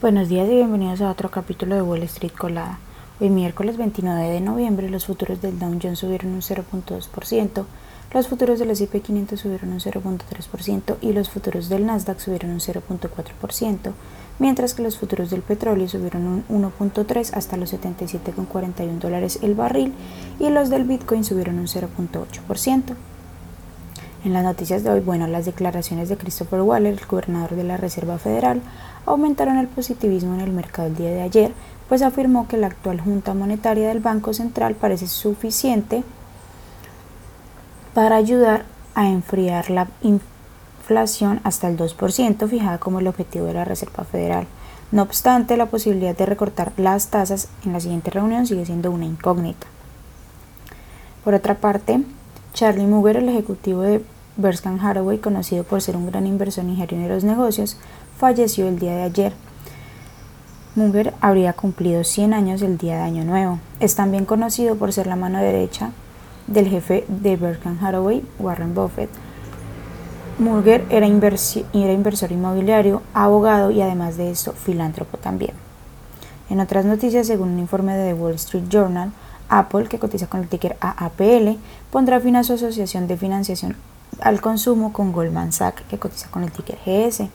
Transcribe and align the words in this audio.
Buenos 0.00 0.30
días 0.30 0.48
y 0.48 0.54
bienvenidos 0.54 1.02
a 1.02 1.10
otro 1.10 1.30
capítulo 1.30 1.74
de 1.74 1.82
Wall 1.82 2.02
Street 2.04 2.32
Colada. 2.32 2.78
Hoy 3.20 3.28
miércoles 3.28 3.76
29 3.76 4.30
de 4.30 4.40
noviembre 4.40 4.88
los 4.88 5.04
futuros 5.04 5.42
del 5.42 5.58
Dow 5.58 5.78
Jones 5.78 5.98
subieron 5.98 6.32
un 6.32 6.40
0.2%, 6.40 7.64
los 8.14 8.26
futuros 8.26 8.58
del 8.58 8.70
S&P 8.70 8.98
500 9.02 9.38
subieron 9.38 9.74
un 9.74 9.80
0.3% 9.80 10.96
y 11.02 11.12
los 11.12 11.28
futuros 11.28 11.68
del 11.68 11.84
Nasdaq 11.84 12.18
subieron 12.18 12.52
un 12.52 12.60
0.4%, 12.60 13.92
mientras 14.38 14.72
que 14.72 14.82
los 14.82 14.96
futuros 14.96 15.28
del 15.28 15.42
petróleo 15.42 15.86
subieron 15.86 16.44
un 16.48 16.62
1.3 16.72 17.34
hasta 17.34 17.58
los 17.58 17.74
77.41 17.74 18.98
dólares 19.00 19.38
el 19.42 19.54
barril 19.54 19.92
y 20.38 20.48
los 20.48 20.70
del 20.70 20.84
Bitcoin 20.84 21.24
subieron 21.24 21.58
un 21.58 21.66
0.8%. 21.66 22.94
En 24.22 24.34
las 24.34 24.44
noticias 24.44 24.84
de 24.84 24.90
hoy, 24.90 25.00
bueno, 25.00 25.26
las 25.26 25.46
declaraciones 25.46 26.10
de 26.10 26.18
Christopher 26.18 26.60
Waller, 26.60 26.92
el 26.92 27.06
gobernador 27.06 27.56
de 27.56 27.64
la 27.64 27.78
Reserva 27.78 28.18
Federal, 28.18 28.60
aumentaron 29.06 29.56
el 29.56 29.66
positivismo 29.66 30.34
en 30.34 30.40
el 30.40 30.52
mercado 30.52 30.88
el 30.88 30.96
día 30.96 31.08
de 31.08 31.22
ayer, 31.22 31.52
pues 31.88 32.02
afirmó 32.02 32.46
que 32.46 32.58
la 32.58 32.66
actual 32.66 33.00
Junta 33.00 33.32
Monetaria 33.32 33.88
del 33.88 34.00
Banco 34.00 34.34
Central 34.34 34.74
parece 34.74 35.06
suficiente 35.06 36.04
para 37.94 38.16
ayudar 38.16 38.66
a 38.94 39.08
enfriar 39.08 39.70
la 39.70 39.88
inflación 40.02 41.40
hasta 41.42 41.68
el 41.68 41.78
2%, 41.78 42.46
fijada 42.46 42.76
como 42.76 43.00
el 43.00 43.08
objetivo 43.08 43.46
de 43.46 43.54
la 43.54 43.64
Reserva 43.64 44.04
Federal. 44.04 44.46
No 44.92 45.00
obstante, 45.00 45.56
la 45.56 45.66
posibilidad 45.66 46.14
de 46.14 46.26
recortar 46.26 46.72
las 46.76 47.08
tasas 47.08 47.48
en 47.64 47.72
la 47.72 47.80
siguiente 47.80 48.10
reunión 48.10 48.46
sigue 48.46 48.66
siendo 48.66 48.90
una 48.90 49.06
incógnita. 49.06 49.66
Por 51.24 51.32
otra 51.32 51.54
parte, 51.54 52.02
Charlie 52.52 52.86
Munger, 52.86 53.16
el 53.16 53.28
ejecutivo 53.28 53.82
de 53.82 54.02
Berkshire 54.36 54.78
Hathaway, 54.80 55.18
conocido 55.18 55.64
por 55.64 55.82
ser 55.82 55.96
un 55.96 56.06
gran 56.06 56.26
inversor 56.26 56.64
ingeniero 56.64 57.08
de 57.08 57.14
los 57.14 57.24
negocios, 57.24 57.76
falleció 58.18 58.68
el 58.68 58.78
día 58.78 58.94
de 58.94 59.02
ayer. 59.02 59.32
Munger 60.74 61.14
habría 61.20 61.52
cumplido 61.52 62.04
100 62.04 62.34
años 62.34 62.62
el 62.62 62.78
día 62.78 62.96
de 62.96 63.02
Año 63.02 63.24
Nuevo. 63.24 63.58
Es 63.80 63.96
también 63.96 64.24
conocido 64.24 64.76
por 64.76 64.92
ser 64.92 65.06
la 65.06 65.16
mano 65.16 65.38
derecha 65.38 65.90
del 66.46 66.68
jefe 66.68 67.04
de 67.08 67.36
Berkshire 67.36 67.76
Hathaway, 67.80 68.24
Warren 68.38 68.74
Buffett. 68.74 69.10
Munger 70.38 70.86
era, 70.90 71.06
era 71.06 71.92
inversor 71.92 72.32
inmobiliario, 72.32 73.02
abogado 73.14 73.70
y 73.70 73.82
además 73.82 74.16
de 74.16 74.30
esto 74.30 74.52
filántropo 74.52 75.18
también. 75.18 75.52
En 76.48 76.60
otras 76.60 76.84
noticias, 76.84 77.26
según 77.26 77.50
un 77.50 77.58
informe 77.58 77.96
de 77.96 78.12
The 78.12 78.14
Wall 78.14 78.34
Street 78.34 78.64
Journal, 78.68 79.12
Apple, 79.50 79.88
que 79.88 79.98
cotiza 79.98 80.28
con 80.28 80.40
el 80.40 80.48
ticker 80.48 80.76
AAPL, 80.80 81.58
pondrá 81.90 82.20
fin 82.20 82.36
a 82.36 82.44
su 82.44 82.54
asociación 82.54 83.06
de 83.08 83.16
financiación 83.16 83.76
al 84.20 84.40
consumo 84.40 84.92
con 84.92 85.12
Goldman 85.12 85.52
Sachs, 85.52 85.82
que 85.82 85.98
cotiza 85.98 86.30
con 86.30 86.44
el 86.44 86.52
ticker 86.52 86.78
GS. 86.86 87.28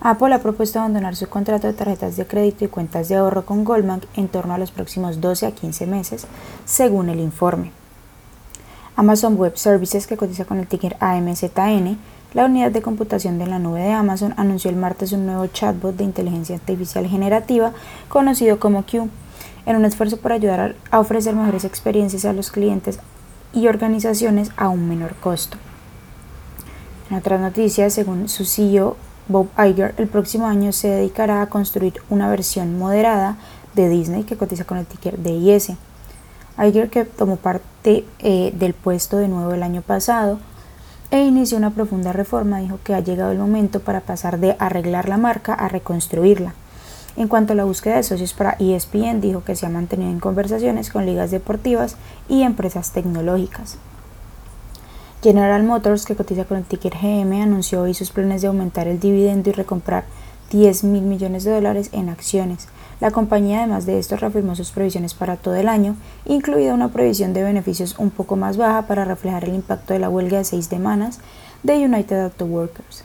Apple 0.00 0.34
ha 0.34 0.40
propuesto 0.40 0.78
abandonar 0.78 1.14
su 1.14 1.28
contrato 1.28 1.66
de 1.66 1.74
tarjetas 1.74 2.16
de 2.16 2.26
crédito 2.26 2.64
y 2.64 2.68
cuentas 2.68 3.08
de 3.08 3.16
ahorro 3.16 3.44
con 3.44 3.64
Goldman 3.64 4.00
en 4.16 4.28
torno 4.28 4.54
a 4.54 4.58
los 4.58 4.70
próximos 4.70 5.20
12 5.20 5.46
a 5.46 5.50
15 5.52 5.86
meses, 5.86 6.26
según 6.64 7.10
el 7.10 7.20
informe. 7.20 7.72
Amazon 8.96 9.36
Web 9.36 9.56
Services, 9.56 10.06
que 10.06 10.16
cotiza 10.16 10.46
con 10.46 10.58
el 10.58 10.66
ticker 10.66 10.96
AMZN, 11.00 11.98
la 12.32 12.44
unidad 12.44 12.70
de 12.70 12.80
computación 12.80 13.38
de 13.38 13.46
la 13.46 13.58
nube 13.58 13.80
de 13.80 13.92
Amazon 13.92 14.34
anunció 14.36 14.70
el 14.70 14.76
martes 14.76 15.12
un 15.12 15.26
nuevo 15.26 15.48
chatbot 15.48 15.96
de 15.96 16.04
inteligencia 16.04 16.54
artificial 16.54 17.06
generativa 17.06 17.72
conocido 18.08 18.60
como 18.60 18.84
Q 18.84 19.08
en 19.66 19.76
un 19.76 19.84
esfuerzo 19.84 20.16
por 20.16 20.32
ayudar 20.32 20.74
a 20.90 21.00
ofrecer 21.00 21.34
mejores 21.34 21.64
experiencias 21.64 22.24
a 22.24 22.32
los 22.32 22.50
clientes 22.50 22.98
y 23.52 23.66
organizaciones 23.66 24.50
a 24.56 24.68
un 24.68 24.88
menor 24.88 25.14
costo. 25.16 25.58
En 27.10 27.16
otras 27.16 27.40
noticias, 27.40 27.92
según 27.92 28.28
su 28.28 28.44
CEO 28.44 28.96
Bob 29.28 29.48
Iger, 29.58 29.94
el 29.96 30.08
próximo 30.08 30.46
año 30.46 30.72
se 30.72 30.88
dedicará 30.88 31.42
a 31.42 31.48
construir 31.48 31.94
una 32.08 32.28
versión 32.28 32.78
moderada 32.78 33.36
de 33.74 33.88
Disney 33.88 34.24
que 34.24 34.36
cotiza 34.36 34.64
con 34.64 34.78
el 34.78 34.86
ticker 34.86 35.22
DIS. 35.22 35.72
Iger, 36.58 36.90
que 36.90 37.04
tomó 37.04 37.36
parte 37.36 38.04
eh, 38.18 38.52
del 38.56 38.74
puesto 38.74 39.16
de 39.16 39.28
nuevo 39.28 39.52
el 39.52 39.62
año 39.62 39.82
pasado 39.82 40.38
e 41.10 41.24
inició 41.24 41.58
una 41.58 41.70
profunda 41.70 42.12
reforma, 42.12 42.60
dijo 42.60 42.78
que 42.84 42.94
ha 42.94 43.00
llegado 43.00 43.32
el 43.32 43.38
momento 43.38 43.80
para 43.80 44.00
pasar 44.00 44.38
de 44.38 44.56
arreglar 44.58 45.08
la 45.08 45.16
marca 45.16 45.54
a 45.54 45.68
reconstruirla. 45.68 46.54
En 47.20 47.28
cuanto 47.28 47.52
a 47.52 47.56
la 47.56 47.64
búsqueda 47.64 47.96
de 47.96 48.02
socios 48.02 48.32
para 48.32 48.56
ESPN, 48.58 49.20
dijo 49.20 49.44
que 49.44 49.54
se 49.54 49.66
ha 49.66 49.68
mantenido 49.68 50.10
en 50.10 50.20
conversaciones 50.20 50.88
con 50.88 51.04
ligas 51.04 51.30
deportivas 51.30 51.96
y 52.30 52.44
empresas 52.44 52.92
tecnológicas. 52.92 53.76
General 55.22 55.62
Motors, 55.62 56.06
que 56.06 56.16
cotiza 56.16 56.46
con 56.46 56.56
el 56.56 56.64
ticker 56.64 56.94
GM, 56.94 57.42
anunció 57.42 57.82
hoy 57.82 57.92
sus 57.92 58.10
planes 58.10 58.40
de 58.40 58.48
aumentar 58.48 58.88
el 58.88 59.00
dividendo 59.00 59.50
y 59.50 59.52
recomprar 59.52 60.04
10 60.50 60.84
mil 60.84 61.02
millones 61.02 61.44
de 61.44 61.50
dólares 61.50 61.90
en 61.92 62.08
acciones. 62.08 62.68
La 63.00 63.10
compañía, 63.10 63.58
además 63.58 63.84
de 63.84 63.98
esto, 63.98 64.16
reafirmó 64.16 64.56
sus 64.56 64.70
previsiones 64.70 65.12
para 65.12 65.36
todo 65.36 65.56
el 65.56 65.68
año, 65.68 65.96
incluida 66.24 66.72
una 66.72 66.88
previsión 66.88 67.34
de 67.34 67.42
beneficios 67.42 67.96
un 67.98 68.08
poco 68.08 68.36
más 68.36 68.56
baja 68.56 68.86
para 68.86 69.04
reflejar 69.04 69.44
el 69.44 69.56
impacto 69.56 69.92
de 69.92 69.98
la 69.98 70.08
huelga 70.08 70.38
de 70.38 70.44
seis 70.44 70.68
semanas 70.68 71.18
de 71.64 71.84
United 71.84 72.18
Auto 72.18 72.46
Workers. 72.46 73.04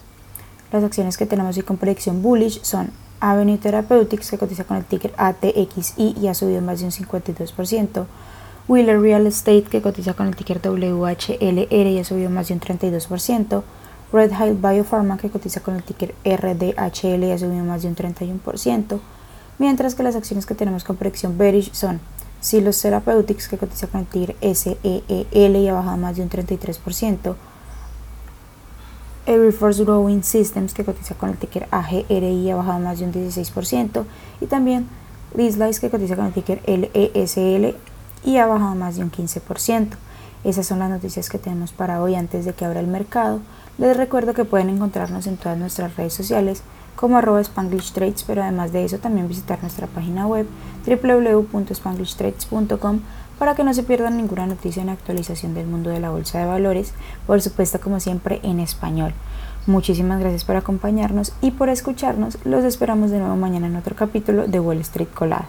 Las 0.72 0.84
acciones 0.84 1.18
que 1.18 1.26
tenemos 1.26 1.54
hoy 1.58 1.64
con 1.64 1.76
predicción 1.76 2.22
bullish 2.22 2.62
son 2.62 2.92
Avenue 3.20 3.58
Therapeutics, 3.58 4.30
que 4.30 4.38
cotiza 4.38 4.64
con 4.64 4.76
el 4.76 4.84
ticker 4.84 5.12
ATXI 5.16 6.16
y 6.20 6.28
ha 6.28 6.34
subido 6.34 6.60
más 6.62 6.80
de 6.80 6.86
un 6.86 6.92
52%. 6.92 8.06
Wheeler 8.68 9.00
Real 9.00 9.26
Estate, 9.26 9.64
que 9.64 9.80
cotiza 9.80 10.14
con 10.14 10.26
el 10.26 10.34
ticker 10.34 10.60
WHLR 10.62 11.86
y 11.86 11.98
ha 11.98 12.04
subido 12.04 12.30
más 12.30 12.48
de 12.48 12.54
un 12.54 12.60
32%. 12.60 13.62
Red 14.12 14.32
Hill 14.32 14.54
Biopharma, 14.54 15.18
que 15.18 15.30
cotiza 15.30 15.60
con 15.60 15.76
el 15.76 15.82
ticker 15.82 16.14
RDHL 16.24 17.24
y 17.24 17.30
ha 17.30 17.38
subido 17.38 17.64
más 17.64 17.82
de 17.82 17.88
un 17.88 17.96
31%. 17.96 18.98
Mientras 19.58 19.94
que 19.94 20.02
las 20.02 20.16
acciones 20.16 20.46
que 20.46 20.54
tenemos 20.54 20.84
con 20.84 20.96
predicción 20.96 21.38
bearish 21.38 21.72
son 21.72 22.00
Silos 22.40 22.80
Therapeutics, 22.80 23.48
que 23.48 23.58
cotiza 23.58 23.86
con 23.86 24.00
el 24.02 24.06
ticker 24.06 24.36
SEEL 24.54 25.56
y 25.56 25.68
ha 25.68 25.72
bajado 25.74 25.96
más 25.96 26.16
de 26.16 26.22
un 26.22 26.30
33%. 26.30 27.34
Everforce 29.26 29.84
Growing 29.84 30.22
Systems, 30.22 30.72
que 30.72 30.84
cotiza 30.84 31.14
con 31.14 31.30
el 31.30 31.36
ticker 31.36 31.68
AGRI, 31.70 32.50
ha 32.50 32.56
bajado 32.56 32.78
más 32.80 32.98
de 32.98 33.04
un 33.04 33.12
16%, 33.12 34.04
y 34.40 34.46
también 34.46 34.88
Rislice, 35.34 35.80
que 35.80 35.90
cotiza 35.90 36.16
con 36.16 36.26
el 36.26 36.32
ticker 36.32 36.62
LESL 36.66 37.74
y 38.24 38.36
ha 38.38 38.46
bajado 38.46 38.74
más 38.74 38.96
de 38.96 39.02
un 39.02 39.10
15%. 39.10 39.88
Esas 40.46 40.66
son 40.68 40.78
las 40.78 40.88
noticias 40.88 41.28
que 41.28 41.40
tenemos 41.40 41.72
para 41.72 42.00
hoy 42.00 42.14
antes 42.14 42.44
de 42.44 42.52
que 42.52 42.64
abra 42.64 42.78
el 42.78 42.86
mercado. 42.86 43.40
Les 43.78 43.96
recuerdo 43.96 44.32
que 44.32 44.44
pueden 44.44 44.68
encontrarnos 44.68 45.26
en 45.26 45.38
todas 45.38 45.58
nuestras 45.58 45.96
redes 45.96 46.14
sociales 46.14 46.62
como 46.94 47.18
arroba 47.18 47.40
Spanglish 47.40 47.90
Trades, 47.90 48.22
pero 48.22 48.44
además 48.44 48.70
de 48.70 48.84
eso 48.84 48.98
también 48.98 49.26
visitar 49.26 49.58
nuestra 49.60 49.88
página 49.88 50.28
web 50.28 50.46
www.spanglishtrades.com 50.86 53.00
para 53.40 53.56
que 53.56 53.64
no 53.64 53.74
se 53.74 53.82
pierdan 53.82 54.18
ninguna 54.18 54.46
noticia 54.46 54.82
en 54.82 54.90
actualización 54.90 55.52
del 55.52 55.66
mundo 55.66 55.90
de 55.90 55.98
la 55.98 56.10
bolsa 56.10 56.38
de 56.38 56.46
valores, 56.46 56.94
por 57.26 57.42
supuesto 57.42 57.80
como 57.80 57.98
siempre 57.98 58.38
en 58.44 58.60
español. 58.60 59.14
Muchísimas 59.66 60.20
gracias 60.20 60.44
por 60.44 60.54
acompañarnos 60.54 61.32
y 61.40 61.50
por 61.50 61.70
escucharnos. 61.70 62.38
Los 62.44 62.62
esperamos 62.62 63.10
de 63.10 63.18
nuevo 63.18 63.34
mañana 63.34 63.66
en 63.66 63.74
otro 63.74 63.96
capítulo 63.96 64.46
de 64.46 64.60
Wall 64.60 64.78
Street 64.78 65.08
Colada. 65.12 65.48